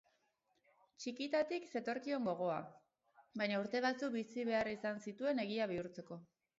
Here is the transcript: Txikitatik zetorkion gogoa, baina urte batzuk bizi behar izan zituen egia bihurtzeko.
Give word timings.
Txikitatik 1.03 1.67
zetorkion 1.75 2.27
gogoa, 2.31 2.57
baina 3.43 3.63
urte 3.67 3.85
batzuk 3.91 4.19
bizi 4.19 4.51
behar 4.53 4.75
izan 4.77 5.03
zituen 5.09 5.49
egia 5.49 5.75
bihurtzeko. 5.77 6.25